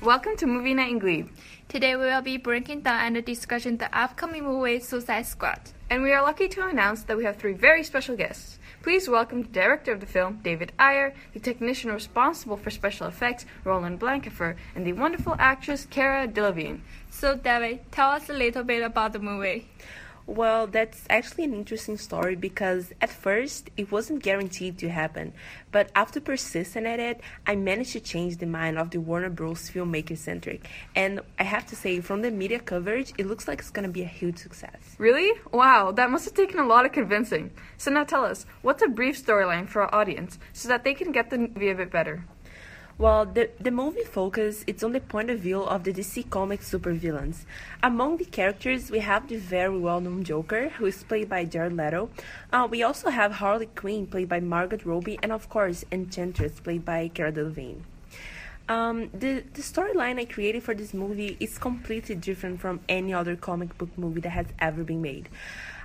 Welcome 0.00 0.36
to 0.36 0.46
Movie 0.46 0.74
Night 0.74 0.92
in 0.92 1.00
Glebe. 1.00 1.28
Today 1.66 1.96
we 1.96 2.04
will 2.04 2.22
be 2.22 2.36
breaking 2.36 2.82
down 2.82 3.16
and 3.16 3.24
discussing 3.24 3.78
the 3.78 3.92
upcoming 3.92 4.44
movie 4.44 4.78
Suicide 4.78 5.26
Squad. 5.26 5.58
And 5.90 6.04
we 6.04 6.12
are 6.12 6.22
lucky 6.22 6.46
to 6.46 6.64
announce 6.64 7.02
that 7.02 7.16
we 7.16 7.24
have 7.24 7.36
three 7.36 7.54
very 7.54 7.82
special 7.82 8.16
guests. 8.16 8.60
Please 8.80 9.08
welcome 9.08 9.42
the 9.42 9.48
director 9.48 9.90
of 9.90 9.98
the 9.98 10.06
film, 10.06 10.38
David 10.44 10.70
Ayer, 10.78 11.14
the 11.34 11.40
technician 11.40 11.90
responsible 11.90 12.56
for 12.56 12.70
special 12.70 13.08
effects, 13.08 13.44
Roland 13.64 13.98
Blankenfer, 13.98 14.54
and 14.76 14.86
the 14.86 14.92
wonderful 14.92 15.34
actress, 15.36 15.84
Cara 15.90 16.28
Delevingne. 16.28 16.78
So, 17.10 17.34
David, 17.34 17.80
tell 17.90 18.10
us 18.10 18.30
a 18.30 18.34
little 18.34 18.62
bit 18.62 18.84
about 18.84 19.12
the 19.12 19.18
movie. 19.18 19.66
Well, 20.28 20.66
that's 20.66 21.04
actually 21.08 21.44
an 21.44 21.54
interesting 21.54 21.96
story 21.96 22.36
because 22.36 22.92
at 23.00 23.08
first 23.08 23.70
it 23.78 23.90
wasn't 23.90 24.22
guaranteed 24.22 24.76
to 24.80 24.90
happen, 24.90 25.32
but 25.72 25.90
after 25.94 26.20
persisting 26.20 26.84
at 26.84 27.00
it, 27.00 27.22
I 27.46 27.56
managed 27.56 27.92
to 27.92 28.00
change 28.00 28.36
the 28.36 28.44
mind 28.44 28.78
of 28.78 28.90
the 28.90 29.00
Warner 29.00 29.30
Bros. 29.30 29.70
filmmaker 29.70 30.18
centric. 30.18 30.68
And 30.94 31.22
I 31.38 31.44
have 31.44 31.64
to 31.68 31.76
say, 31.76 32.00
from 32.00 32.20
the 32.20 32.30
media 32.30 32.58
coverage, 32.58 33.14
it 33.16 33.26
looks 33.26 33.48
like 33.48 33.60
it's 33.60 33.70
gonna 33.70 33.88
be 33.88 34.02
a 34.02 34.06
huge 34.06 34.36
success. 34.36 34.96
Really? 34.98 35.32
Wow, 35.50 35.92
that 35.92 36.10
must 36.10 36.26
have 36.26 36.34
taken 36.34 36.58
a 36.58 36.66
lot 36.66 36.84
of 36.84 36.92
convincing. 36.92 37.50
So 37.78 37.90
now 37.90 38.04
tell 38.04 38.26
us, 38.26 38.44
what's 38.60 38.82
a 38.82 38.88
brief 38.88 39.16
storyline 39.24 39.66
for 39.66 39.80
our 39.80 39.94
audience 39.94 40.38
so 40.52 40.68
that 40.68 40.84
they 40.84 40.92
can 40.92 41.10
get 41.10 41.30
the 41.30 41.38
movie 41.38 41.70
a 41.70 41.74
bit 41.74 41.90
better? 41.90 42.26
Well, 42.98 43.26
the, 43.26 43.48
the 43.60 43.70
movie 43.70 44.02
focus 44.02 44.64
it's 44.66 44.82
on 44.82 44.90
the 44.90 44.98
point 44.98 45.30
of 45.30 45.38
view 45.38 45.62
of 45.62 45.84
the 45.84 45.92
DC 45.92 46.28
Comics 46.30 46.68
supervillains. 46.68 47.44
Among 47.80 48.16
the 48.16 48.24
characters, 48.24 48.90
we 48.90 48.98
have 48.98 49.28
the 49.28 49.36
very 49.36 49.78
well-known 49.78 50.24
Joker, 50.24 50.70
who 50.70 50.86
is 50.86 51.04
played 51.04 51.28
by 51.28 51.44
Jared 51.44 51.76
Leto. 51.76 52.10
Uh, 52.52 52.66
we 52.68 52.82
also 52.82 53.10
have 53.10 53.34
Harley 53.34 53.66
Quinn, 53.66 54.08
played 54.08 54.28
by 54.28 54.40
Margot 54.40 54.80
Robbie, 54.84 55.16
and 55.22 55.30
of 55.30 55.48
course, 55.48 55.84
Enchantress, 55.92 56.58
played 56.58 56.84
by 56.84 57.06
Cara 57.06 57.30
Delevingne. 57.30 57.82
Um, 58.68 59.10
the 59.14 59.44
the 59.54 59.62
storyline 59.62 60.18
I 60.18 60.24
created 60.24 60.64
for 60.64 60.74
this 60.74 60.92
movie 60.92 61.36
is 61.40 61.56
completely 61.56 62.16
different 62.16 62.60
from 62.60 62.80
any 62.88 63.14
other 63.14 63.34
comic 63.34 63.78
book 63.78 63.96
movie 63.96 64.20
that 64.22 64.30
has 64.30 64.46
ever 64.58 64.82
been 64.82 65.00
made. 65.00 65.28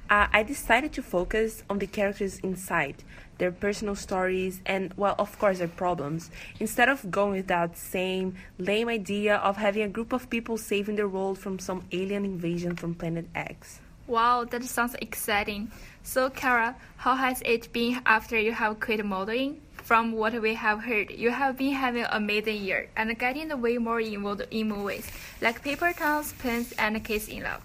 Uh, 0.09 0.27
I 0.31 0.43
decided 0.43 0.93
to 0.93 1.01
focus 1.01 1.63
on 1.69 1.79
the 1.79 1.87
characters 1.87 2.39
inside, 2.39 3.03
their 3.37 3.51
personal 3.51 3.95
stories, 3.95 4.61
and, 4.65 4.93
well, 4.95 5.15
of 5.17 5.39
course, 5.39 5.57
their 5.57 5.67
problems, 5.67 6.29
instead 6.59 6.89
of 6.89 7.09
going 7.09 7.31
with 7.31 7.47
that 7.47 7.77
same 7.77 8.35
lame 8.59 8.89
idea 8.89 9.37
of 9.37 9.57
having 9.57 9.83
a 9.83 9.89
group 9.89 10.13
of 10.13 10.29
people 10.29 10.57
saving 10.57 10.97
the 10.97 11.07
world 11.07 11.39
from 11.39 11.57
some 11.57 11.83
alien 11.91 12.25
invasion 12.25 12.75
from 12.75 12.93
Planet 12.93 13.27
X. 13.33 13.79
Wow, 14.05 14.43
that 14.43 14.63
sounds 14.65 14.95
exciting. 15.01 15.71
So, 16.03 16.29
Cara, 16.29 16.75
how 16.97 17.15
has 17.15 17.41
it 17.45 17.71
been 17.71 18.01
after 18.05 18.37
you 18.37 18.51
have 18.51 18.79
quit 18.81 19.03
modeling? 19.05 19.61
From 19.77 20.13
what 20.13 20.39
we 20.41 20.53
have 20.53 20.81
heard, 20.83 21.11
you 21.11 21.31
have 21.31 21.57
been 21.57 21.73
having 21.73 22.03
an 22.03 22.09
amazing 22.11 22.61
year 22.63 22.89
and 22.95 23.17
getting 23.17 23.49
way 23.61 23.77
more 23.77 23.99
involved 23.99 24.45
in 24.51 24.69
movies 24.69 25.09
like 25.41 25.61
Paper 25.61 25.91
Towns, 25.91 26.33
Pins, 26.33 26.73
and 26.77 27.03
Kids 27.03 27.27
in 27.27 27.43
Love. 27.43 27.61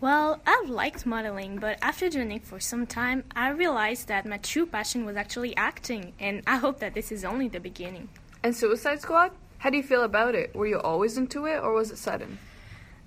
Well, 0.00 0.40
I've 0.46 0.70
liked 0.70 1.04
modeling, 1.04 1.58
but 1.58 1.76
after 1.82 2.08
doing 2.08 2.32
it 2.32 2.46
for 2.46 2.58
some 2.58 2.86
time, 2.86 3.22
I 3.36 3.50
realized 3.50 4.08
that 4.08 4.24
my 4.24 4.38
true 4.38 4.64
passion 4.64 5.04
was 5.04 5.14
actually 5.14 5.54
acting, 5.58 6.14
and 6.18 6.42
I 6.46 6.56
hope 6.56 6.78
that 6.78 6.94
this 6.94 7.12
is 7.12 7.22
only 7.22 7.48
the 7.48 7.60
beginning. 7.60 8.08
And 8.42 8.56
Suicide 8.56 9.02
Squad? 9.02 9.32
How 9.58 9.68
do 9.68 9.76
you 9.76 9.82
feel 9.82 10.02
about 10.02 10.34
it? 10.34 10.54
Were 10.56 10.66
you 10.66 10.80
always 10.80 11.18
into 11.18 11.44
it, 11.44 11.58
or 11.58 11.74
was 11.74 11.90
it 11.90 11.98
sudden? 11.98 12.38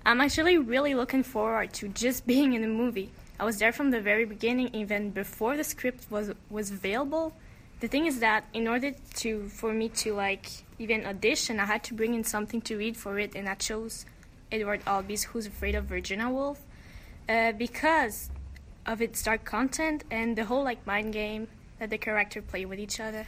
I'm 0.06 0.20
actually 0.20 0.56
really 0.56 0.94
looking 0.94 1.24
forward 1.24 1.72
to 1.74 1.88
just 1.88 2.26
being 2.28 2.52
in 2.52 2.62
the 2.62 2.68
movie. 2.68 3.10
I 3.40 3.44
was 3.44 3.58
there 3.58 3.72
from 3.72 3.90
the 3.90 4.00
very 4.00 4.24
beginning, 4.24 4.70
even 4.72 5.10
before 5.10 5.56
the 5.56 5.64
script 5.64 6.08
was 6.10 6.30
was 6.48 6.70
available. 6.70 7.34
The 7.80 7.88
thing 7.88 8.06
is 8.06 8.20
that 8.20 8.44
in 8.52 8.68
order 8.68 8.92
to 9.14 9.48
for 9.48 9.72
me 9.72 9.88
to 10.04 10.14
like 10.14 10.46
even 10.78 11.04
audition, 11.04 11.58
I 11.58 11.64
had 11.64 11.82
to 11.84 11.94
bring 11.94 12.14
in 12.14 12.22
something 12.22 12.60
to 12.62 12.76
read 12.76 12.96
for 12.96 13.18
it, 13.18 13.34
and 13.34 13.48
I 13.48 13.56
chose 13.56 14.06
Edward 14.52 14.84
Albee's 14.84 15.24
"Who's 15.24 15.46
Afraid 15.46 15.74
of 15.74 15.86
Virginia 15.86 16.28
Woolf." 16.28 16.60
Uh, 17.28 17.52
because 17.52 18.30
of 18.86 19.00
its 19.00 19.22
dark 19.22 19.44
content 19.44 20.04
and 20.10 20.36
the 20.36 20.44
whole 20.44 20.64
like 20.64 20.86
mind 20.86 21.12
game 21.12 21.48
that 21.78 21.90
the 21.90 21.98
character 21.98 22.42
play 22.42 22.64
with 22.64 22.78
each 22.78 23.00
other. 23.00 23.26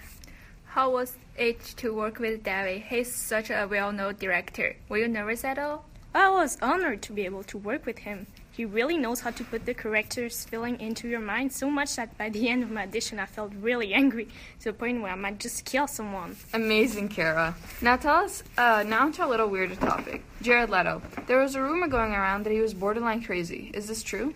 How 0.67 0.91
was 0.91 1.17
it 1.37 1.61
to 1.79 1.95
work 1.95 2.19
with 2.19 2.43
David? 2.43 2.83
He's 2.89 3.15
such 3.15 3.51
a 3.51 3.67
well-known 3.69 4.17
director. 4.17 4.77
Were 4.89 4.99
you 4.99 5.09
nervous 5.09 5.45
at 5.45 5.59
all? 5.59 5.87
I 6.15 6.29
was 6.31 6.59
honored 6.61 7.03
to 7.03 7.13
be 7.13 7.25
able 7.25 7.45
to 7.45 7.59
work 7.59 7.87
with 7.87 7.99
him. 7.99 8.27
He 8.57 8.65
really 8.65 8.97
knows 8.97 9.21
how 9.21 9.33
to 9.33 9.45
put 9.45 9.67
the 9.67 9.75
character's 9.75 10.45
feeling 10.45 10.81
into 10.81 11.09
your 11.09 11.21
mind 11.21 11.53
so 11.53 11.71
much 11.71 11.97
that 11.97 12.17
by 12.17 12.31
the 12.31 12.49
end 12.49 12.63
of 12.63 12.71
my 12.71 12.85
audition, 12.85 13.19
I 13.19 13.27
felt 13.27 13.53
really 13.61 13.93
angry 13.93 14.29
to 14.61 14.65
the 14.65 14.73
point 14.73 15.03
where 15.03 15.13
I 15.13 15.15
might 15.15 15.39
just 15.39 15.67
kill 15.67 15.87
someone. 15.87 16.37
Amazing, 16.55 17.11
Cara. 17.11 17.55
Now 17.83 17.97
tell 17.97 18.25
us, 18.25 18.43
uh, 18.57 18.83
now 18.87 19.11
to 19.11 19.27
a 19.27 19.29
little 19.29 19.49
weirder 19.49 19.77
topic. 19.77 20.23
Jared 20.41 20.71
Leto. 20.71 21.03
There 21.27 21.39
was 21.39 21.55
a 21.55 21.61
rumor 21.61 21.87
going 21.87 22.13
around 22.13 22.45
that 22.45 22.53
he 22.53 22.61
was 22.61 22.73
borderline 22.73 23.23
crazy. 23.23 23.71
Is 23.75 23.89
this 23.89 24.03
true? 24.03 24.33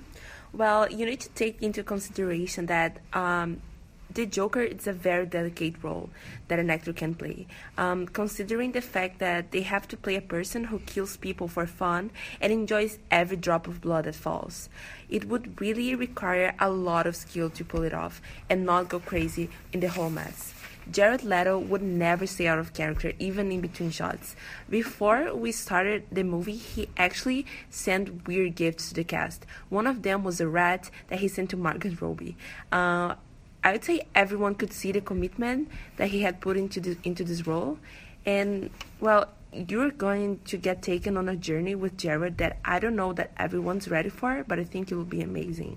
Well, 0.53 0.91
you 0.93 1.07
need 1.07 1.21
to 1.21 1.31
take 1.31 1.63
into 1.63 1.83
consideration 1.83 2.67
that 2.67 2.99
um, 3.15 3.63
the 4.12 4.26
Joker 4.26 4.62
is 4.62 4.87
a 4.87 4.93
very 4.93 5.26
delicate 5.26 5.82
role 5.82 6.10
that 6.48 6.59
an 6.59 6.71
actor 6.71 6.93
can 6.93 7.15
play. 7.15 7.47
Um, 7.78 8.06
considering 8.06 8.72
the 8.72 8.81
fact 8.81 9.19
that 9.21 9.53
they 9.53 9.62
have 9.62 9.87
to 9.88 9.97
play 9.97 10.16
a 10.16 10.21
person 10.21 10.65
who 10.65 10.81
kills 10.81 11.16
people 11.16 11.48
for 11.48 11.66
fun 11.66 12.10
and 12.41 12.53
enjoys 12.53 12.98
every 13.10 13.37
drop 13.37 13.69
of 13.69 13.81
blood 13.81 14.04
that 14.04 14.16
falls, 14.16 14.69
it 15.09 15.26
would 15.28 15.60
really 15.60 15.94
require 15.94 16.54
a 16.59 16.71
lot 16.71 17.06
of 17.06 17.16
skill 17.16 17.50
to 17.50 17.65
pull 17.65 17.82
it 17.82 17.94
off 17.94 18.21
and 18.48 18.66
not 18.66 18.88
go 18.88 18.98
crazy 18.98 19.48
in 19.72 19.81
the 19.81 19.88
whole 19.88 20.10
mess. 20.10 20.54
Jared 20.91 21.22
Leto 21.22 21.59
would 21.59 21.82
never 21.82 22.27
stay 22.27 22.48
out 22.48 22.59
of 22.59 22.72
character, 22.72 23.12
even 23.19 23.53
in 23.53 23.60
between 23.60 23.91
shots. 23.91 24.34
Before 24.69 25.32
we 25.34 25.53
started 25.53 26.04
the 26.10 26.25
movie, 26.25 26.56
he 26.56 26.88
actually 26.97 27.47
sent 27.69 28.27
weird 28.27 28.56
gifts 28.56 28.88
to 28.88 28.94
the 28.94 29.04
cast. 29.04 29.47
One 29.69 29.87
of 29.87 30.03
them 30.03 30.25
was 30.25 30.41
a 30.41 30.48
rat 30.48 30.91
that 31.09 31.21
he 31.21 31.28
sent 31.28 31.50
to 31.50 31.56
Margot 31.56 31.97
Robbie. 32.00 32.37
Uh, 32.72 33.15
I 33.62 33.72
would 33.72 33.84
say 33.84 34.06
everyone 34.15 34.54
could 34.54 34.72
see 34.72 34.93
the 34.93 35.00
commitment 35.00 35.69
that 35.97 36.09
he 36.09 36.22
had 36.22 36.41
put 36.41 36.56
into 36.56 36.81
this, 36.81 36.97
into 37.04 37.25
this 37.25 37.47
role, 37.47 37.78
and 38.25 38.71
well, 39.00 39.28
you're 39.53 39.91
going 39.91 40.41
to 40.47 40.56
get 40.56 40.82
taken 40.82 41.16
on 41.16 41.28
a 41.28 41.37
journey 41.37 41.75
with 41.75 41.97
Jared 41.97 42.38
that 42.38 42.59
I 42.65 42.78
don't 42.78 42.97
know 42.97 43.12
that 43.15 43.32
everyone's 43.37 43.88
ready 43.88 44.09
for, 44.09 44.44
but 44.47 44.59
I 44.59 44.65
think 44.65 44.91
it 44.91 44.94
will 44.94 45.04
be 45.04 45.22
amazing. 45.22 45.76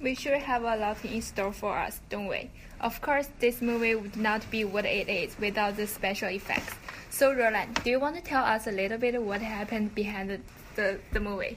We 0.00 0.14
sure 0.14 0.38
have 0.38 0.62
a 0.62 0.76
lot 0.76 1.02
in 1.04 1.22
store 1.22 1.52
for 1.52 1.76
us, 1.76 2.00
don't 2.10 2.26
we? 2.26 2.50
Of 2.80 3.00
course, 3.00 3.30
this 3.40 3.62
movie 3.62 3.94
would 3.94 4.16
not 4.16 4.48
be 4.50 4.64
what 4.64 4.84
it 4.84 5.08
is 5.08 5.38
without 5.38 5.76
the 5.76 5.86
special 5.86 6.28
effects. 6.28 6.74
So, 7.08 7.32
Roland, 7.32 7.80
do 7.82 7.90
you 7.90 7.98
want 7.98 8.16
to 8.16 8.22
tell 8.22 8.44
us 8.44 8.66
a 8.66 8.72
little 8.72 8.98
bit 8.98 9.20
what 9.22 9.40
happened 9.40 9.94
behind 9.94 10.28
the, 10.28 10.40
the, 10.74 10.98
the 11.12 11.20
movie? 11.20 11.56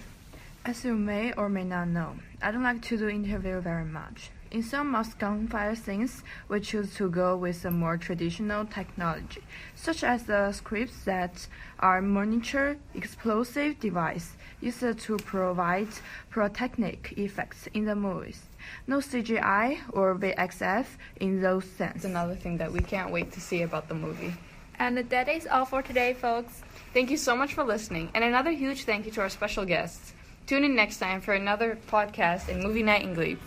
As 0.63 0.85
you 0.85 0.95
may 0.95 1.33
or 1.33 1.49
may 1.49 1.65
not 1.65 1.89
know, 1.89 2.15
I 2.41 2.51
don't 2.51 2.63
like 2.63 2.81
to 2.83 2.97
do 2.97 3.09
interview 3.09 3.59
very 3.59 3.83
much. 3.83 4.29
In 4.51 4.63
some 4.63 4.95
of 4.95 5.15
gunfire 5.19 5.75
scenes, 5.75 6.23
we 6.47 6.59
choose 6.59 6.95
to 6.95 7.07
go 7.07 7.37
with 7.37 7.63
a 7.65 7.69
more 7.69 7.97
traditional 7.97 8.65
technology, 8.65 9.43
such 9.75 10.03
as 10.03 10.23
the 10.23 10.51
squibs 10.51 11.05
that 11.05 11.47
are 11.79 12.01
miniature 12.01 12.77
explosive 12.95 13.79
device 13.79 14.31
used 14.59 14.99
to 15.01 15.17
provide 15.17 15.89
pyrotechnic 16.31 17.13
effects 17.15 17.67
in 17.75 17.85
the 17.85 17.95
movies. 17.95 18.41
No 18.87 18.97
CGI 18.97 19.81
or 19.93 20.15
VXF 20.15 20.85
in 21.19 21.41
those 21.43 21.65
scenes. 21.65 21.97
It's 21.97 22.05
another 22.05 22.35
thing 22.35 22.57
that 22.57 22.71
we 22.71 22.79
can't 22.79 23.11
wait 23.11 23.31
to 23.33 23.39
see 23.39 23.61
about 23.61 23.87
the 23.87 23.93
movie. 23.93 24.33
And 24.79 24.97
that 24.97 25.29
is 25.29 25.45
all 25.45 25.65
for 25.65 25.83
today, 25.83 26.15
folks. 26.15 26.63
Thank 26.91 27.11
you 27.11 27.17
so 27.17 27.35
much 27.35 27.53
for 27.53 27.63
listening, 27.63 28.09
and 28.15 28.23
another 28.23 28.51
huge 28.51 28.85
thank 28.85 29.05
you 29.05 29.11
to 29.11 29.21
our 29.21 29.29
special 29.29 29.63
guests. 29.63 30.13
Tune 30.47 30.63
in 30.63 30.75
next 30.75 30.97
time 30.97 31.21
for 31.21 31.35
another 31.35 31.77
podcast 31.91 32.49
in 32.49 32.63
Movie 32.63 32.81
Night 32.81 33.03
in 33.03 33.13
Glebe. 33.13 33.37